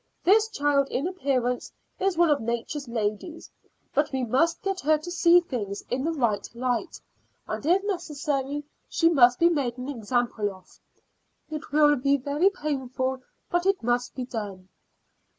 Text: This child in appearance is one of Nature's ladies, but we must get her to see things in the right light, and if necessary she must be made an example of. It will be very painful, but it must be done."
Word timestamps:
This 0.23 0.47
child 0.47 0.87
in 0.89 1.07
appearance 1.07 1.71
is 1.99 2.17
one 2.17 2.31
of 2.31 2.41
Nature's 2.41 2.87
ladies, 2.87 3.51
but 3.93 4.11
we 4.11 4.23
must 4.23 4.63
get 4.63 4.79
her 4.79 4.97
to 4.97 5.11
see 5.11 5.41
things 5.41 5.83
in 5.91 6.03
the 6.03 6.11
right 6.11 6.49
light, 6.55 6.99
and 7.47 7.63
if 7.63 7.83
necessary 7.83 8.63
she 8.89 9.09
must 9.09 9.37
be 9.37 9.47
made 9.49 9.77
an 9.77 9.89
example 9.89 10.51
of. 10.51 10.79
It 11.51 11.71
will 11.71 11.95
be 11.97 12.17
very 12.17 12.49
painful, 12.49 13.21
but 13.51 13.67
it 13.67 13.83
must 13.83 14.15
be 14.15 14.25
done." 14.25 14.69